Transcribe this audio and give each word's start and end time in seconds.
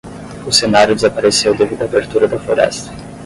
O 0.47 0.51
cenário 0.51 0.95
desapareceu 0.95 1.55
devido 1.55 1.83
à 1.83 1.85
abertura 1.85 2.27
da 2.27 2.39
floresta 2.39 2.89